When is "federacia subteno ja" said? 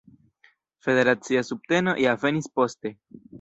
0.87-2.15